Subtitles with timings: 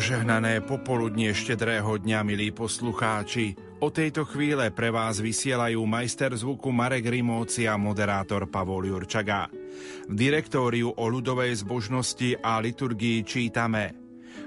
[0.00, 3.52] Požehnané popoludnie štedrého dňa, milí poslucháči.
[3.84, 9.52] O tejto chvíle pre vás vysielajú majster zvuku Marek Rimóci a moderátor Pavol Jurčaga.
[10.08, 13.92] V direktóriu o ľudovej zbožnosti a liturgii čítame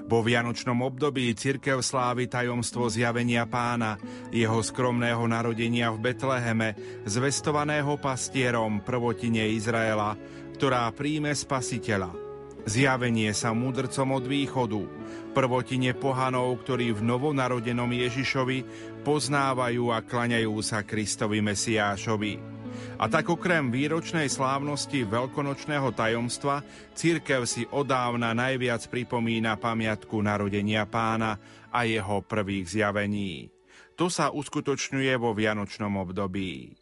[0.10, 4.02] Vo vianočnom období cirkev slávy tajomstvo zjavenia pána,
[4.34, 6.70] jeho skromného narodenia v Betleheme,
[7.06, 10.18] zvestovaného pastierom prvotine Izraela,
[10.58, 12.10] ktorá príjme spasiteľa.
[12.64, 14.82] Zjavenie sa mudrcom od východu,
[15.34, 18.64] prvotine pohanov, ktorí v novonarodenom Ježišovi
[19.02, 22.54] poznávajú a klaňajú sa Kristovi Mesiášovi.
[23.02, 26.62] A tak okrem výročnej slávnosti veľkonočného tajomstva,
[26.94, 31.42] církev si odávna najviac pripomína pamiatku narodenia pána
[31.74, 33.50] a jeho prvých zjavení.
[33.98, 36.82] To sa uskutočňuje vo vianočnom období.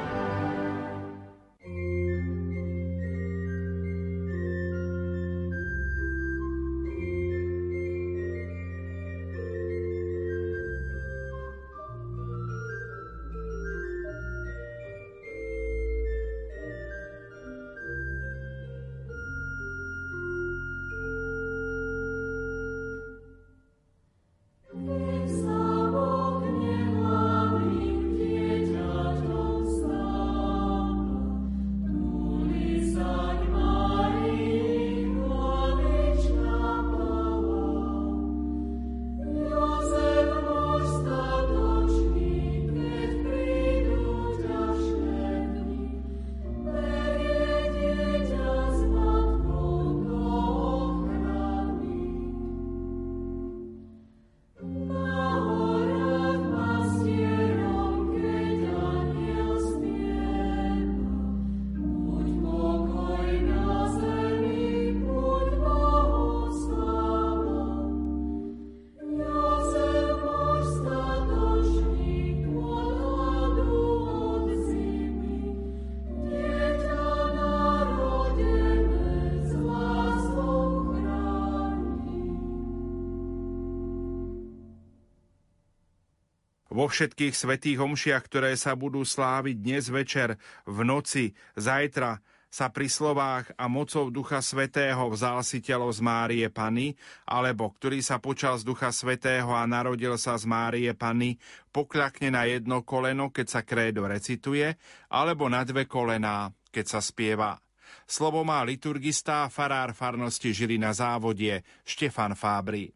[86.81, 92.17] Vo všetkých svetých homšiach, ktoré sa budú sláviť dnes večer, v noci, zajtra,
[92.49, 96.97] sa pri slovách a mocou Ducha Svetého vzal si telo z Márie Pany,
[97.29, 101.37] alebo ktorý sa počal z Ducha Svetého a narodil sa z Márie Pany,
[101.69, 104.73] pokľakne na jedno koleno, keď sa krédo recituje,
[105.13, 107.61] alebo na dve kolená, keď sa spieva.
[108.09, 112.89] Slovo má liturgista a farár farnosti žili na závodie Štefan Fábri.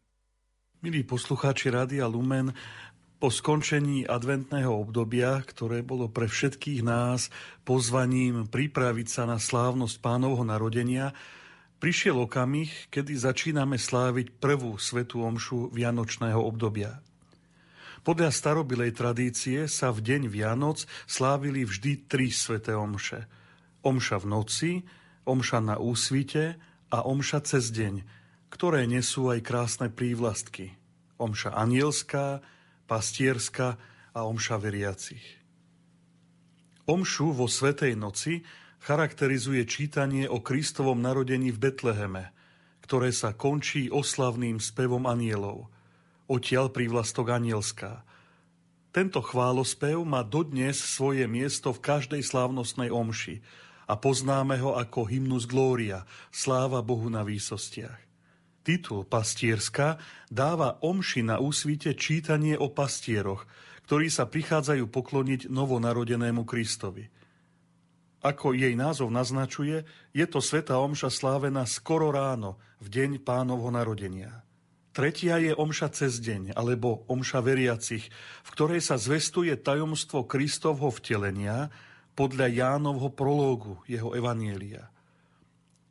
[0.82, 2.50] Milí poslucháči Rádia Lumen,
[3.16, 7.32] po skončení adventného obdobia, ktoré bolo pre všetkých nás
[7.64, 11.16] pozvaním pripraviť sa na slávnosť pánovho narodenia,
[11.80, 17.00] prišiel okamih, kedy začíname sláviť prvú svetú omšu Vianočného obdobia.
[18.06, 23.26] Podľa starobilej tradície sa v deň Vianoc slávili vždy tri sveté omše.
[23.82, 24.72] Omša v noci,
[25.26, 26.54] omša na úsvite
[26.94, 28.06] a omša cez deň,
[28.52, 30.78] ktoré nesú aj krásne prívlastky.
[31.18, 32.46] Omša anielská,
[32.86, 33.76] pastierska
[34.16, 35.22] a omša veriacich.
[36.86, 38.46] Omšu vo Svetej noci
[38.78, 42.30] charakterizuje čítanie o Kristovom narodení v Betleheme,
[42.86, 45.66] ktoré sa končí oslavným spevom anielov.
[46.30, 48.06] Odtiaľ prívlastok anielská.
[48.94, 53.42] Tento chválospev má dodnes svoje miesto v každej slávnostnej omši
[53.90, 58.05] a poznáme ho ako hymnus Gloria, sláva Bohu na výsostiach.
[58.66, 63.46] Titul pastierska dáva omši na úsvite čítanie o pastieroch,
[63.86, 67.06] ktorí sa prichádzajú pokloniť novonarodenému Kristovi.
[68.26, 74.44] Ako jej názov naznačuje, je to sveta omša slávená skoro ráno, v deň pánovho narodenia.
[74.90, 78.08] Tretia je omša cez deň, alebo omša veriacich,
[78.42, 81.68] v ktorej sa zvestuje tajomstvo Kristovho vtelenia
[82.16, 84.88] podľa Jánovho prológu, jeho evanielia.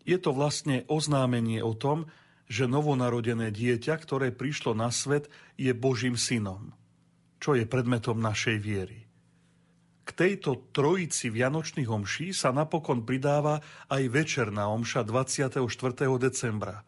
[0.05, 2.09] Je to vlastne oznámenie o tom,
[2.45, 6.73] že novonarodené dieťa, ktoré prišlo na svet, je Božím synom,
[7.41, 9.05] čo je predmetom našej viery.
[10.05, 15.65] K tejto trojici Vianočných omší sa napokon pridáva aj večerná omša 24.
[16.21, 16.85] decembra,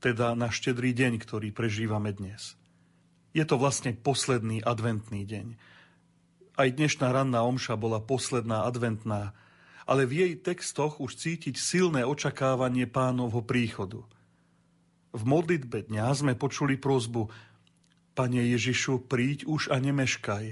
[0.00, 2.56] teda na štedrý deň, ktorý prežívame dnes.
[3.36, 5.46] Je to vlastne posledný adventný deň.
[6.56, 9.36] Aj dnešná ranná omša bola posledná adventná,
[9.84, 14.08] ale v jej textoch už cítiť silné očakávanie pánovho príchodu.
[15.16, 17.32] V modlitbe dňa sme počuli prozbu
[18.12, 20.44] Pane Ježišu, príď už a nemeškaj,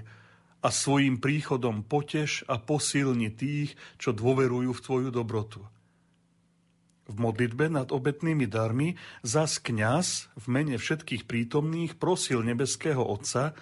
[0.65, 5.61] a svojim príchodom poteš a posilni tých, čo dôverujú v Tvoju dobrotu.
[7.05, 13.53] V modlitbe nad obetnými darmi zas kňaz v mene všetkých prítomných prosil nebeského Otca,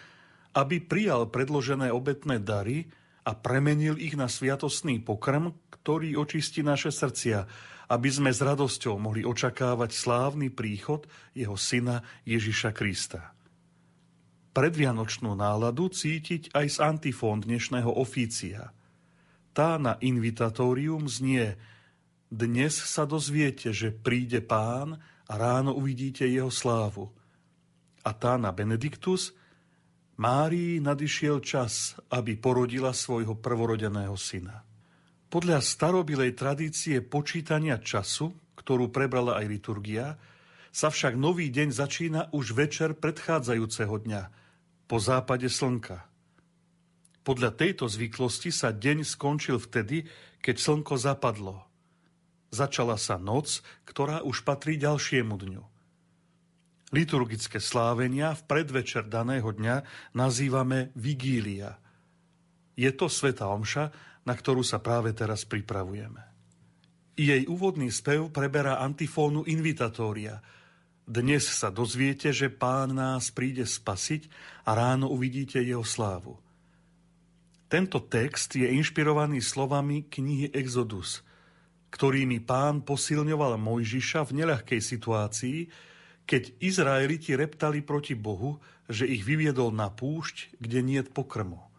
[0.54, 2.86] aby prijal predložené obetné dary
[3.26, 7.50] a premenil ich na sviatostný pokrm, ktorý očistí naše srdcia,
[7.92, 11.04] aby sme s radosťou mohli očakávať slávny príchod
[11.36, 13.36] jeho syna Ježiša Krista
[14.52, 18.70] predvianočnú náladu cítiť aj z antifón dnešného ofícia.
[19.56, 21.56] Tá na invitatórium znie
[22.32, 27.12] Dnes sa dozviete, že príde pán a ráno uvidíte jeho slávu.
[28.04, 29.36] A tá na Benediktus
[30.12, 34.60] Márii nadišiel čas, aby porodila svojho prvorodeného syna.
[35.32, 40.20] Podľa starobilej tradície počítania času, ktorú prebrala aj liturgia,
[40.68, 44.22] sa však nový deň začína už večer predchádzajúceho dňa–
[44.92, 46.04] po západe slnka.
[47.24, 50.04] Podľa tejto zvyklosti sa deň skončil vtedy,
[50.44, 51.64] keď slnko zapadlo.
[52.52, 55.64] Začala sa noc, ktorá už patrí ďalšiemu dňu.
[56.92, 59.80] Liturgické slávenia v predvečer daného dňa
[60.12, 61.80] nazývame vigília.
[62.76, 66.22] Je to sveta omša, na ktorú sa práve teraz pripravujeme.
[67.18, 70.38] Jej úvodný spev preberá antifónu invitatória–
[71.02, 74.30] dnes sa dozviete, že pán nás príde spasiť
[74.70, 76.38] a ráno uvidíte jeho slávu.
[77.66, 81.26] Tento text je inšpirovaný slovami knihy Exodus,
[81.90, 85.58] ktorými pán posilňoval Mojžiša v neľahkej situácii,
[86.22, 91.71] keď Izraeliti reptali proti Bohu, že ich vyviedol na púšť, kde niet pokrmu.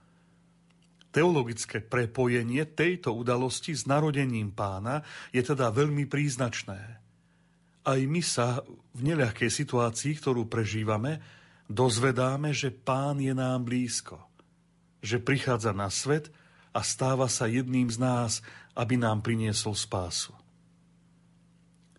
[1.13, 6.81] Teologické prepojenie tejto udalosti s narodením pána je teda veľmi príznačné–
[7.83, 8.63] aj my sa
[8.95, 11.19] v neľahkej situácii, ktorú prežívame,
[11.67, 14.23] dozvedáme, že Pán je nám blízko.
[15.03, 16.31] Že prichádza na svet
[16.71, 18.39] a stáva sa jedným z nás,
[18.71, 20.31] aby nám priniesol spásu.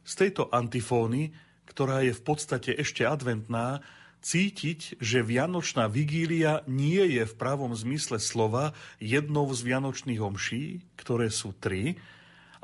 [0.05, 1.37] Z tejto antifóny,
[1.69, 3.85] ktorá je v podstate ešte adventná,
[4.25, 11.29] cítiť, že Vianočná vigília nie je v pravom zmysle slova jednou z Vianočných omší, ktoré
[11.29, 12.01] sú tri,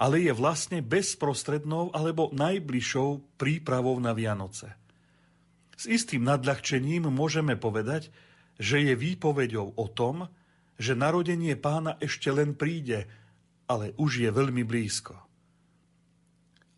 [0.00, 4.72] ale je vlastne bezprostrednou alebo najbližšou prípravou na Vianoce.
[5.76, 8.08] S istým nadľahčením môžeme povedať,
[8.56, 10.32] že je výpovedou o tom,
[10.80, 13.04] že narodenie pána ešte len príde,
[13.68, 15.12] ale už je veľmi blízko.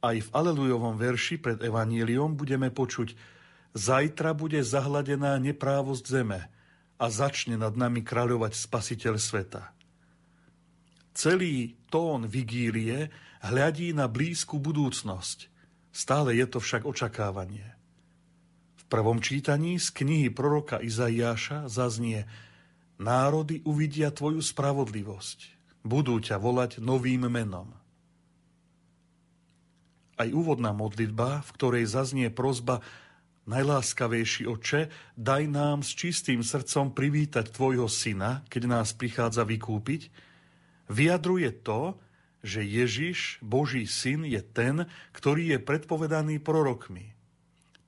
[0.03, 3.15] Aj v Alelujovom verši pred Evaníliom budeme počuť
[3.73, 6.41] Zajtra bude zahladená neprávosť zeme
[7.01, 9.73] a začne nad nami kráľovať Spasiteľ sveta.
[11.13, 13.13] Celý tón vigílie
[13.45, 15.49] hľadí na blízku budúcnosť.
[15.93, 17.69] Stále je to však očakávanie.
[18.81, 22.29] V prvom čítaní z knihy proroka Izaiáša zaznie
[23.01, 25.39] Národy uvidia tvoju spravodlivosť.
[25.83, 27.73] Budú ťa volať novým menom.
[30.15, 32.79] Aj úvodná modlitba, v ktorej zaznie prozba
[33.43, 34.87] Najláskavejší oče,
[35.19, 40.15] daj nám s čistým srdcom privítať tvojho syna, keď nás prichádza vykúpiť,
[40.87, 41.99] vyjadruje to,
[42.43, 47.15] že Ježiš, Boží syn, je ten, ktorý je predpovedaný prorokmi.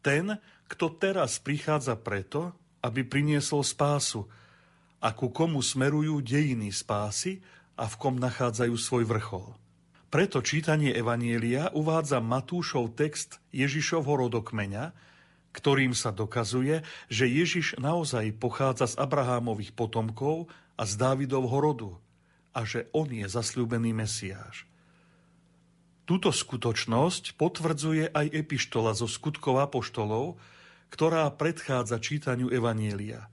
[0.03, 4.27] Ten, kto teraz prichádza preto, aby priniesol spásu,
[5.05, 7.45] a ku komu smerujú dejiny spásy
[7.77, 9.53] a v kom nachádzajú svoj vrchol.
[10.09, 14.97] Preto čítanie Evanielia uvádza Matúšov text Ježišovho rodokmeňa,
[15.55, 21.91] ktorým sa dokazuje, že Ježiš naozaj pochádza z Abrahámových potomkov a z Dávidovho rodu,
[22.51, 24.67] a že on je zasľúbený Mesiáš.
[26.05, 30.37] Túto skutočnosť potvrdzuje aj epištola zo skutkov apoštolov,
[30.93, 33.27] ktorá predchádza čítaniu Evanielia.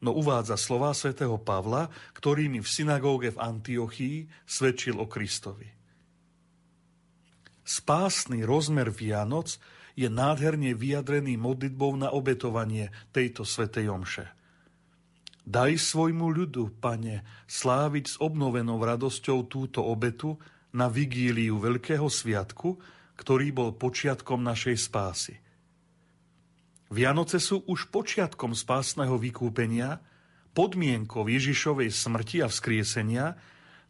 [0.00, 5.75] No uvádza slová svätého Pavla, ktorými v synagóge v Antiochii svedčil o Kristovi.
[7.66, 9.58] Spásny rozmer Vianoc
[9.98, 14.30] je nádherne vyjadrený modlitbou na obetovanie tejto svetej omše.
[15.42, 20.38] Daj svojmu ľudu, pane, sláviť s obnovenou radosťou túto obetu
[20.70, 22.78] na vigíliu Veľkého sviatku,
[23.18, 25.34] ktorý bol počiatkom našej spásy.
[26.86, 29.98] Vianoce sú už počiatkom spásneho vykúpenia,
[30.54, 33.34] podmienkou Ježišovej smrti a vzkriesenia,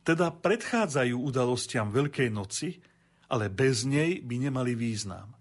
[0.01, 2.81] teda predchádzajú udalostiam Veľkej noci,
[3.27, 5.35] ale bez nej by nemali význam.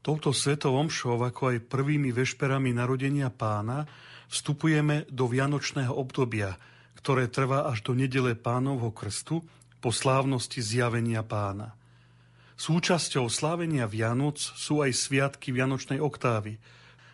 [0.00, 3.84] Touto svetovom šov, ako aj prvými vešperami narodenia pána,
[4.32, 6.56] vstupujeme do vianočného obdobia,
[6.96, 9.44] ktoré trvá až do nedele pánovho krstu
[9.80, 11.76] po slávnosti zjavenia pána.
[12.60, 16.60] Súčasťou slávenia Vianoc sú aj sviatky Vianočnej oktávy,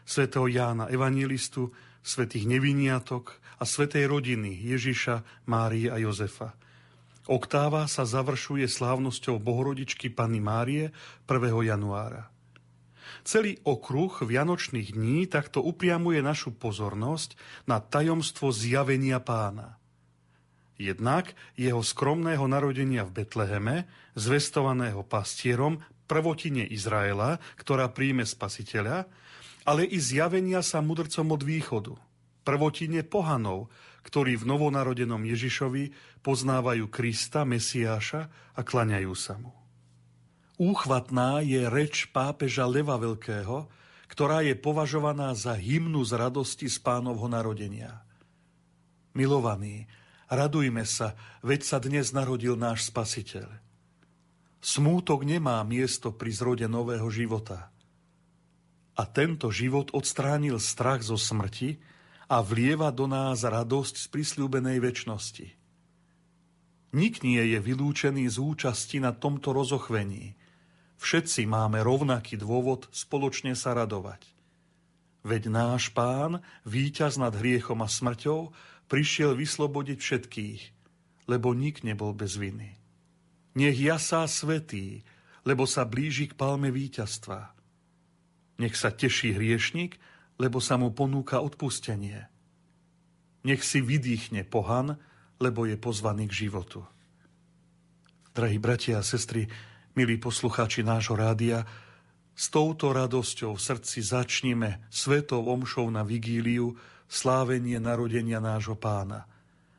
[0.02, 1.70] svätého Jána Evangelistu,
[2.02, 6.54] svätých Neviniatok a svätej rodiny Ježiša, Márie a Jozefa.
[7.26, 10.94] Oktáva sa završuje slávnosťou Bohorodičky Panny Márie
[11.26, 11.34] 1.
[11.66, 12.30] januára.
[13.26, 17.34] Celý okruh Vianočných dní takto upriamuje našu pozornosť
[17.66, 19.74] na tajomstvo zjavenia pána.
[20.78, 29.10] Jednak jeho skromného narodenia v Betleheme, zvestovaného pastierom prvotine Izraela, ktorá príjme spasiteľa,
[29.66, 31.94] ale i zjavenia sa mudrcom od východu,
[32.46, 33.66] prvotine pohanov,
[34.06, 35.90] ktorí v novonarodenom Ježišovi
[36.22, 39.50] poznávajú Krista, Mesiáša a klaňajú sa mu.
[40.56, 43.66] Úchvatná je reč pápeža Leva Veľkého,
[44.06, 48.06] ktorá je považovaná za hymnu z radosti z pánovho narodenia.
[49.12, 49.90] Milovaní,
[50.30, 53.50] radujme sa, veď sa dnes narodil náš spasiteľ.
[54.62, 57.74] Smútok nemá miesto pri zrode nového života.
[58.96, 61.76] A tento život odstránil strach zo smrti
[62.26, 65.46] a vlieva do nás radosť z prisľúbenej väčšnosti.
[66.96, 70.32] Nik nie je vylúčený z účasti na tomto rozochvení–
[70.96, 74.24] Všetci máme rovnaký dôvod spoločne sa radovať.
[75.26, 78.54] Veď náš pán, víťaz nad hriechom a smrťou,
[78.86, 80.60] prišiel vyslobodiť všetkých,
[81.26, 82.78] lebo nik nebol bez viny.
[83.58, 85.02] Nech jasá svetý,
[85.42, 87.52] lebo sa blíži k palme víťazstva.
[88.62, 89.98] Nech sa teší hriešnik,
[90.36, 92.28] lebo sa mu ponúka odpustenie.
[93.46, 94.98] Nech si vydýchne pohan,
[95.40, 96.84] lebo je pozvaný k životu.
[98.36, 99.48] Drahí bratia a sestry,
[99.96, 101.64] Milí poslucháči nášho rádia,
[102.36, 106.76] s touto radosťou v srdci začnime svetou omšou na vigíliu
[107.08, 109.24] slávenie narodenia nášho pána,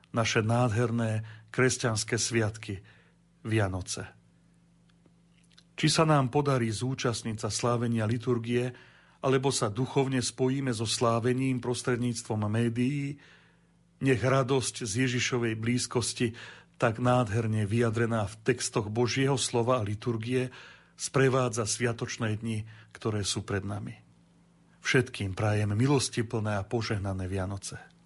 [0.09, 1.21] naše nádherné
[1.53, 2.81] kresťanské sviatky
[3.45, 4.09] Vianoce.
[5.77, 8.73] Či sa nám podarí zúčastniť sa slávenia liturgie,
[9.21, 13.17] alebo sa duchovne spojíme so slávením prostredníctvom médií,
[13.97, 16.37] nech radosť z Ježišovej blízkosti
[16.77, 20.53] tak nádherne vyjadrená v textoch Božieho slova a liturgie,
[20.93, 23.97] sprevádza sviatočné dni, ktoré sú pred nami.
[24.85, 27.96] Všetkým prajem milosti plné a požehnané Vianoce.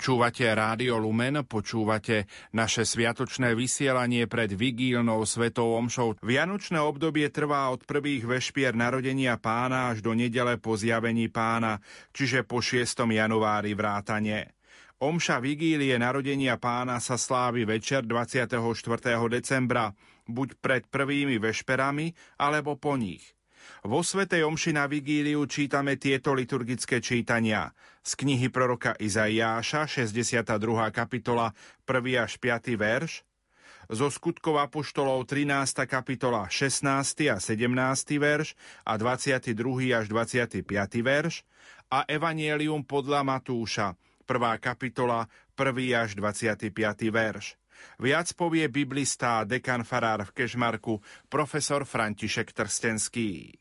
[0.00, 2.24] Počúvate Rádio Lumen, počúvate
[2.56, 6.16] naše sviatočné vysielanie pred vigílnou svetou omšou.
[6.24, 11.84] Vianočné obdobie trvá od prvých vešpier narodenia pána až do nedele po zjavení pána,
[12.16, 12.80] čiže po 6.
[13.12, 14.56] januári vrátane.
[15.04, 18.56] Omša vigílie narodenia pána sa slávi večer 24.
[19.28, 19.92] decembra,
[20.24, 23.36] buď pred prvými vešperami, alebo po nich–
[23.86, 27.72] vo Svetej Omši na Vigíliu čítame tieto liturgické čítania.
[28.00, 30.46] Z knihy proroka Izaiáša, 62.
[30.90, 31.52] kapitola,
[31.84, 32.24] 1.
[32.24, 32.76] až 5.
[32.76, 33.24] verš,
[33.90, 35.82] zo skutkov Apoštolov 13.
[35.90, 37.26] kapitola 16.
[37.26, 38.22] a 17.
[38.22, 38.54] verš
[38.86, 39.50] a 22.
[39.90, 40.62] až 25.
[41.02, 41.42] verš
[41.90, 43.98] a Evanielium podľa Matúša,
[44.30, 44.62] 1.
[44.62, 45.26] kapitola,
[45.58, 45.74] 1.
[45.98, 46.70] až 25.
[47.10, 47.58] verš.
[48.00, 53.54] Viac povie biblista a dekan farár v Kežmarku, profesor František Trstenský.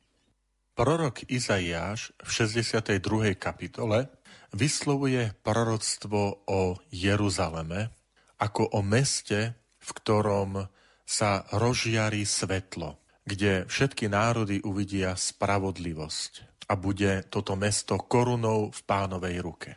[0.80, 3.36] Prorok Izaiáš v 62.
[3.36, 4.08] kapitole
[4.56, 7.92] vyslovuje proroctvo o Jeruzaleme
[8.40, 10.64] ako o meste, v ktorom
[11.04, 12.96] sa rozžiarí svetlo,
[13.28, 19.72] kde všetky národy uvidia spravodlivosť a bude toto mesto korunou v pánovej ruke.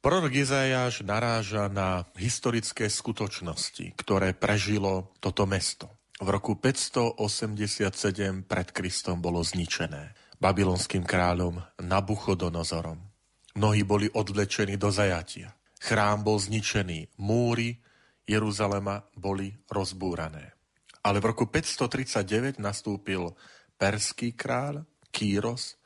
[0.00, 5.92] Prorok Izaiáš naráža na historické skutočnosti, ktoré prežilo toto mesto.
[6.16, 12.96] V roku 587 pred Kristom bolo zničené babylonským kráľom Nabuchodonozorom.
[13.60, 15.52] Mnohí boli odvlečení do zajatia.
[15.84, 17.76] Chrám bol zničený, múry
[18.24, 20.56] Jeruzalema boli rozbúrané.
[21.04, 23.36] Ale v roku 539 nastúpil
[23.76, 24.80] perský kráľ
[25.12, 25.76] Kýros,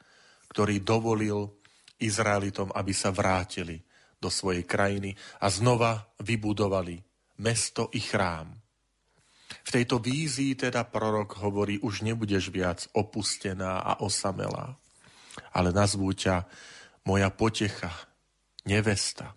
[0.55, 1.51] ktorý dovolil
[1.99, 3.83] Izraelitom, aby sa vrátili
[4.25, 5.13] do svojej krajiny
[5.45, 6.97] a znova vybudovali
[7.45, 8.57] mesto i chrám.
[9.65, 14.81] V tejto vízii teda prorok hovorí, už nebudeš viac opustená a osamelá,
[15.53, 16.49] ale nazvú ťa
[17.05, 17.93] moja potecha,
[18.65, 19.37] nevesta.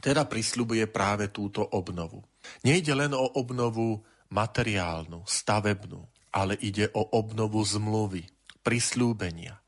[0.00, 2.24] Teda prisľubuje práve túto obnovu.
[2.64, 4.00] Nejde len o obnovu
[4.32, 6.00] materiálnu, stavebnú,
[6.32, 8.24] ale ide o obnovu zmluvy,
[8.64, 9.60] prislúbenia,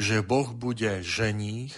[0.00, 1.76] že Boh bude ženích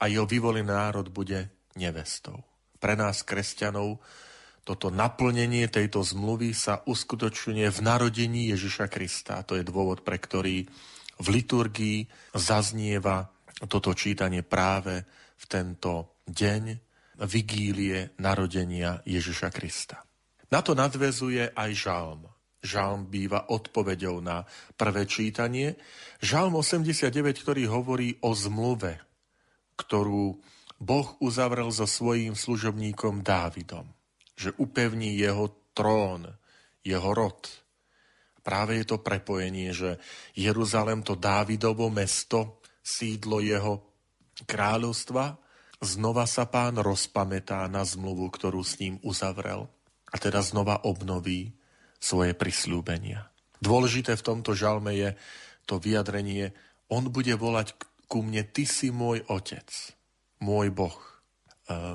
[0.00, 2.44] a jeho vyvolený národ bude nevestou.
[2.76, 4.00] Pre nás, kresťanov,
[4.66, 9.46] toto naplnenie tejto zmluvy sa uskutočňuje v narodení Ježiša Krista.
[9.46, 10.66] To je dôvod, pre ktorý
[11.22, 12.04] v liturgii
[12.34, 13.30] zaznieva
[13.70, 15.06] toto čítanie práve
[15.38, 16.62] v tento deň
[17.24, 20.02] vigílie narodenia Ježiša Krista.
[20.52, 22.22] Na to nadvezuje aj žalm.
[22.66, 24.42] Žalm býva odpovedou na
[24.74, 25.78] prvé čítanie.
[26.18, 27.14] Žalm 89,
[27.46, 29.05] ktorý hovorí o zmluve,
[29.76, 30.40] ktorú
[30.76, 33.96] Boh uzavrel so svojím služobníkom Dávidom
[34.36, 36.28] že upevní jeho trón,
[36.84, 37.48] jeho rod.
[38.44, 39.98] Práve je to prepojenie, že
[40.36, 43.82] Jeruzalem, to Dávidovo mesto, sídlo jeho
[44.46, 45.34] kráľovstva,
[45.82, 49.66] znova sa pán rozpamätá na zmluvu, ktorú s ním uzavrel
[50.12, 51.50] a teda znova obnoví
[51.98, 53.26] svoje prislúbenia.
[53.58, 55.10] Dôležité v tomto žalme je
[55.66, 56.54] to vyjadrenie,
[56.86, 57.74] on bude volať
[58.06, 59.68] ku mne, ty si môj otec,
[60.42, 60.96] môj Boh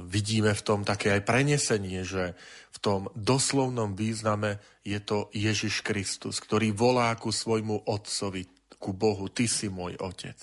[0.03, 2.35] vidíme v tom také aj prenesenie, že
[2.75, 9.31] v tom doslovnom význame je to Ježiš Kristus, ktorý volá ku svojmu otcovi, ku Bohu,
[9.31, 10.35] ty si môj otec,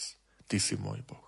[0.48, 1.20] ty si môj Boh.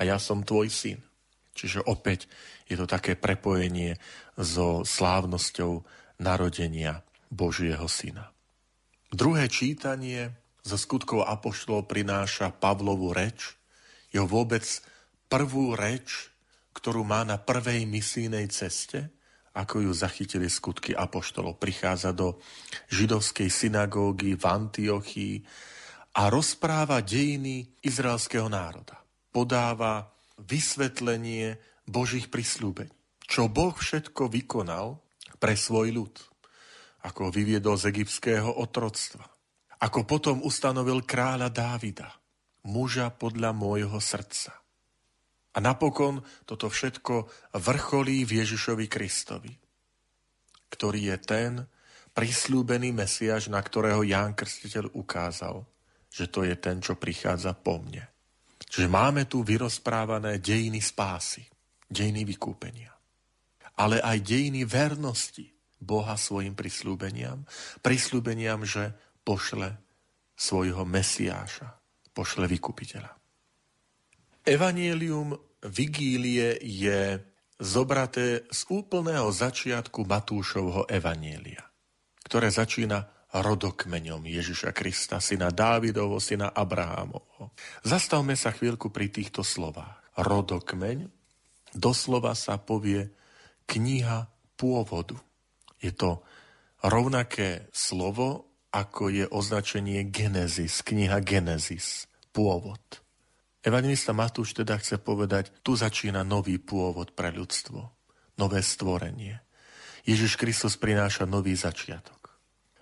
[0.00, 1.04] A ja som tvoj syn.
[1.52, 2.32] Čiže opäť
[2.64, 4.00] je to také prepojenie
[4.40, 5.84] so slávnosťou
[6.24, 8.32] narodenia Božieho syna.
[9.12, 10.32] Druhé čítanie
[10.64, 13.60] zo skutkov Apoštolov prináša Pavlovu reč,
[14.12, 14.64] jeho vôbec
[15.26, 16.32] prvú reč
[16.72, 19.12] ktorú má na prvej misijnej ceste,
[19.52, 21.60] ako ju zachytili skutky apoštolov.
[21.60, 22.40] Prichádza do
[22.88, 25.34] židovskej synagógy v Antiochii
[26.16, 28.96] a rozpráva dejiny izraelského národa.
[29.28, 30.08] Podáva
[30.40, 32.92] vysvetlenie Božích prislúbení.
[33.28, 35.00] Čo Boh všetko vykonal
[35.36, 36.14] pre svoj ľud.
[37.04, 39.28] Ako ho vyviedol z egyptského otroctva.
[39.82, 42.21] Ako potom ustanovil kráľa Dávida,
[42.66, 44.62] muža podľa môjho srdca.
[45.52, 47.28] A napokon toto všetko
[47.60, 49.52] vrcholí v Ježišovi Kristovi,
[50.72, 51.52] ktorý je ten
[52.16, 55.60] prislúbený Mesiaš, na ktorého Ján Krstiteľ ukázal,
[56.08, 58.08] že to je ten, čo prichádza po mne.
[58.64, 61.44] Čiže máme tu vyrozprávané dejiny spásy,
[61.84, 62.92] dejiny vykúpenia,
[63.76, 67.44] ale aj dejiny vernosti Boha svojim prislúbeniam,
[67.84, 69.76] prislúbeniam, že pošle
[70.32, 71.81] svojho Mesiáša,
[72.12, 73.10] pošle vykupiteľa.
[74.46, 77.22] Evangelium Vigílie je
[77.62, 81.62] zobraté z úplného začiatku Matúšovho Evanielia,
[82.26, 87.54] ktoré začína rodokmeňom Ježiša Krista, syna Dávidovho, syna Abrahámovho.
[87.86, 90.02] Zastavme sa chvíľku pri týchto slovách.
[90.18, 91.22] Rodokmeň
[91.72, 93.08] Doslova sa povie
[93.64, 94.28] kniha
[94.60, 95.16] pôvodu.
[95.80, 96.20] Je to
[96.84, 102.80] rovnaké slovo, ako je označenie Genesis, kniha Genesis, pôvod.
[103.62, 107.78] Evangelista Matúš teda chce povedať, tu začína nový pôvod pre ľudstvo,
[108.40, 109.38] nové stvorenie.
[110.02, 112.34] Ježiš Kristus prináša nový začiatok.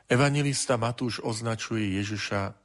[0.09, 2.57] Evangelista Matúš označuje Ježiša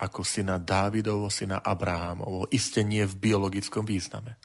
[0.00, 2.48] ako syna Dávidovo, syna Abrahámovo.
[2.50, 4.40] Isté nie v biologickom význame,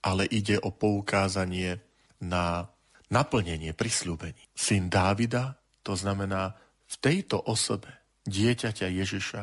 [0.00, 1.82] ale ide o poukázanie
[2.22, 2.70] na
[3.12, 4.40] naplnenie prisľúbení.
[4.56, 6.56] Syn Dávida, to znamená
[6.94, 7.90] v tejto osobe
[8.30, 9.42] dieťaťa Ježiša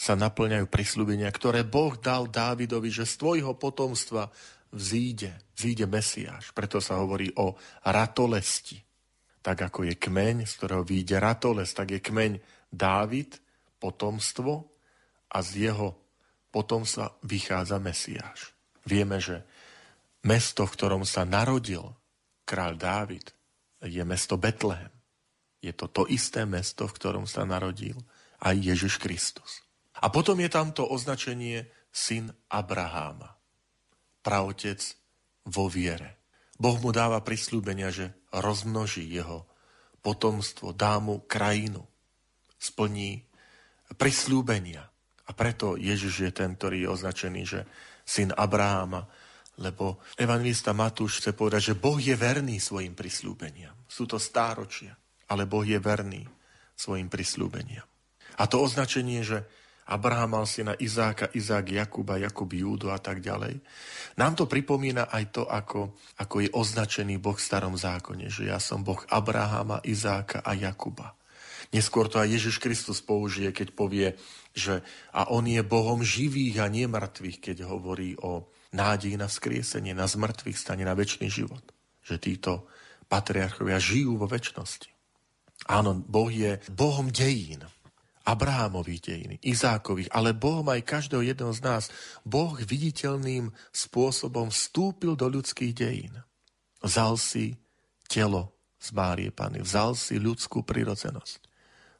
[0.00, 4.32] sa naplňajú prisľúbenia, ktoré Boh dal Dávidovi, že z tvojho potomstva
[4.72, 6.56] vzíde, vzíde Mesiáš.
[6.56, 8.80] Preto sa hovorí o ratolesti.
[9.40, 12.40] Tak ako je kmeň, z ktorého vyjde ratolest, tak je kmeň
[12.72, 13.40] Dávid,
[13.80, 14.70] potomstvo,
[15.30, 15.94] a z jeho
[16.50, 18.50] potomstva vychádza Mesiáš.
[18.82, 19.46] Vieme, že
[20.26, 21.86] mesto, v ktorom sa narodil
[22.42, 23.26] kráľ Dávid,
[23.80, 24.90] je mesto Betlehem.
[25.60, 27.96] Je to to isté mesto, v ktorom sa narodil
[28.40, 29.60] aj Ježiš Kristus.
[30.00, 33.36] A potom je tam to označenie syn Abraháma.
[34.24, 34.80] Praotec
[35.44, 36.20] vo viere.
[36.60, 39.48] Boh mu dáva prislúbenia, že rozmnoží jeho
[40.00, 41.84] potomstvo, dá mu krajinu,
[42.56, 43.24] splní
[43.96, 44.84] prislúbenia.
[45.28, 47.60] A preto Ježiš je ten, ktorý je označený, že
[48.04, 49.08] syn Abraháma,
[49.60, 53.76] lebo evangelista Matúš chce povedať, že Boh je verný svojim prislúbeniam.
[53.88, 54.96] Sú to stáročia,
[55.30, 56.26] ale Boh je verný
[56.74, 57.86] svojim prislúbeniam.
[58.36, 59.46] A to označenie, že
[59.90, 63.58] Abraham mal syna Izáka, Izák, Jakuba, Jakub, Júdu a tak ďalej.
[64.14, 68.62] Nám to pripomína aj to, ako, ako je označený Boh v starom zákone, že ja
[68.62, 71.18] som Boh Abrahama, Izáka a Jakuba.
[71.74, 74.08] Neskôr to aj Ježiš Kristus použije, keď povie,
[74.54, 74.82] že
[75.14, 76.86] a on je Bohom živých a nie
[77.38, 81.62] keď hovorí o nádej na vzkriesenie, na zmrtvých stane, na väčší život.
[82.06, 82.52] Že títo
[83.10, 84.99] patriarchovia žijú vo väčšnosti.
[85.68, 87.66] Áno, Boh je Bohom dejín.
[88.20, 91.84] Abrahámových dejín, Izákových, ale Bohom aj každého jedného z nás.
[92.22, 96.14] Boh viditeľným spôsobom vstúpil do ľudských dejín.
[96.84, 97.58] Vzal si
[98.06, 101.40] telo z Márie Pany, vzal si ľudskú prirodzenosť.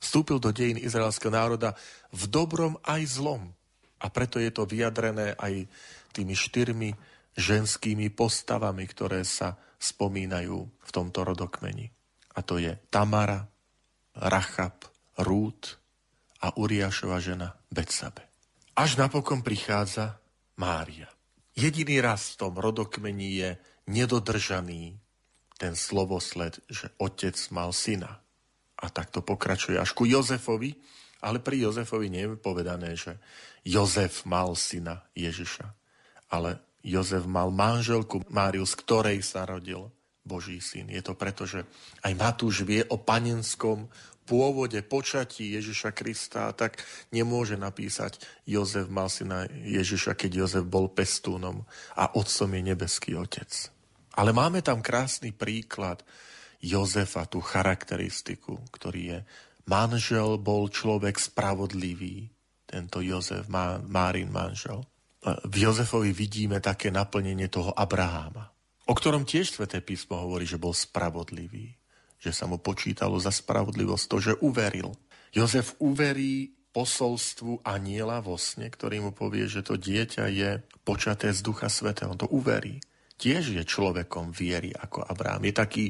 [0.01, 1.77] Vstúpil do dejín izraelského národa
[2.15, 3.53] v dobrom aj zlom.
[4.01, 5.69] A preto je to vyjadrené aj
[6.17, 6.97] tými štyrmi
[7.37, 11.93] ženskými postavami, ktoré sa spomínajú v tomto rodokmeni.
[12.35, 13.47] A to je Tamara,
[14.15, 14.87] Rachab,
[15.19, 15.81] Rút
[16.41, 18.25] a Uriášova žena Betsabe.
[18.79, 20.17] Až napokon prichádza
[20.57, 21.11] Mária.
[21.53, 23.51] Jediný raz v tom rodokmeni je
[23.91, 24.97] nedodržaný
[25.61, 28.23] ten slovosled, že otec mal syna.
[28.81, 30.73] A tak to pokračuje až ku Jozefovi,
[31.21, 33.21] ale pri Jozefovi nie je povedané, že
[33.61, 35.69] Jozef mal syna Ježiša,
[36.33, 40.93] ale Jozef mal manželku Máriu, z ktorej sa rodil Boží syn.
[40.93, 41.65] Je to preto, že
[42.05, 43.89] aj Matúš vie o panenskom
[44.29, 46.79] pôvode počatí Ježiša Krista, tak
[47.11, 51.67] nemôže napísať Jozef mal syna Ježiša, keď Jozef bol pestúnom
[51.99, 53.51] a otcom je nebeský otec.
[54.15, 56.07] Ale máme tam krásny príklad
[56.63, 59.19] Jozefa, tú charakteristiku, ktorý je
[59.67, 62.29] manžel bol človek spravodlivý,
[62.69, 64.85] tento Jozef, má, Márin manžel.
[65.25, 68.53] V Jozefovi vidíme také naplnenie toho Abraháma,
[68.91, 71.79] o ktorom tiež Sveté písmo hovorí, že bol spravodlivý,
[72.19, 74.91] že sa mu počítalo za spravodlivosť to, že uveril.
[75.31, 80.51] Jozef uverí posolstvu aniela vo sne, ktorý mu povie, že to dieťa je
[80.83, 82.11] počaté z Ducha Svetého.
[82.11, 82.83] On to uverí
[83.21, 85.45] tiež je človekom viery ako Abraham.
[85.45, 85.85] Je taký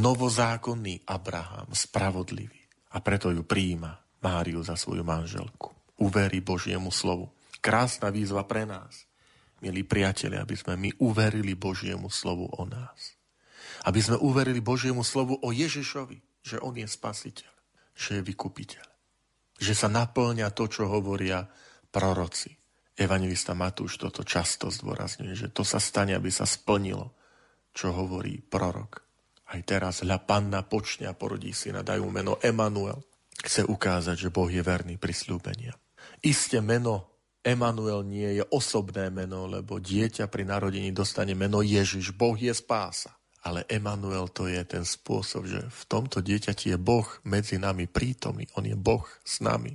[0.00, 2.64] novozákonný Abraham, spravodlivý.
[2.96, 5.76] A preto ju prijíma Máriu za svoju manželku.
[6.00, 7.28] Uverí Božiemu slovu.
[7.60, 9.04] Krásna výzva pre nás,
[9.62, 13.14] milí priatelia, aby sme my uverili Božiemu slovu o nás.
[13.86, 17.52] Aby sme uverili Božiemu slovu o Ježišovi, že On je spasiteľ,
[17.94, 18.86] že je vykupiteľ.
[19.62, 21.46] Že sa naplňa to, čo hovoria
[21.94, 27.16] proroci Evangelista Matúš toto často zdôrazňuje, že to sa stane, aby sa splnilo,
[27.72, 29.00] čo hovorí prorok.
[29.52, 33.00] Aj teraz hľa panna počne a porodí syna, dajú meno Emanuel.
[33.32, 35.72] Chce ukázať, že Boh je verný slúbenia.
[36.20, 37.11] Isté meno
[37.42, 42.14] Emanuel nie je osobné meno, lebo dieťa pri narodení dostane meno Ježiš.
[42.14, 43.18] Boh je spása.
[43.42, 48.46] Ale Emanuel to je ten spôsob, že v tomto dieťati je Boh medzi nami prítomný.
[48.54, 49.74] On je Boh s nami.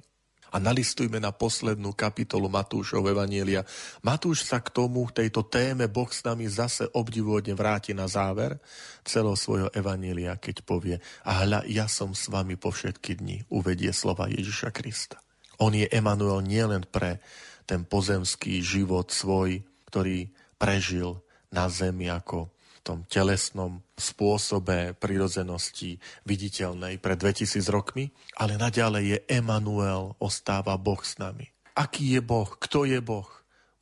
[0.56, 3.68] A nalistujme na poslednú kapitolu Matúšov Evanielia.
[4.00, 8.56] Matúš sa k tomu, tejto téme Boh s nami zase obdivuhodne vráti na záver
[9.04, 13.92] celého svojho Evanielia, keď povie a hľa, ja som s vami po všetky dni, uvedie
[13.92, 15.20] slova Ježiša Krista.
[15.60, 17.20] On je Emanuel nielen pre
[17.68, 19.60] ten pozemský život svoj,
[19.92, 21.20] ktorý prežil
[21.52, 29.18] na zemi ako v tom telesnom spôsobe prirodzenosti viditeľnej pred 2000 rokmi, ale naďalej je
[29.28, 31.52] Emanuel, ostáva Boh s nami.
[31.76, 32.48] Aký je Boh?
[32.48, 33.28] Kto je Boh?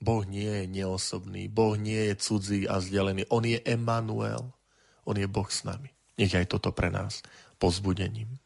[0.02, 3.32] Boh nie je neosobný, Boh nie je cudzí a vzdialený.
[3.32, 4.52] On je Emanuel,
[5.06, 5.94] On je Boh s nami.
[6.18, 7.24] Nech aj toto pre nás
[7.62, 8.42] pozbudením.